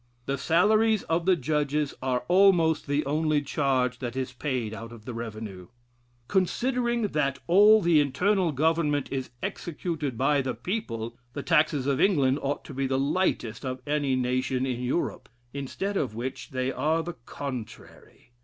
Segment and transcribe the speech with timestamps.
[0.25, 5.05] The salaries of the judges are almost the only charge that is paid out of
[5.05, 5.67] the revenue.
[6.27, 12.39] Considering that all the internal government is executed by the people, the taxes of England
[12.41, 17.03] ought to be the lightest of any nation in Europe; instead of which they are
[17.03, 18.31] the contrary.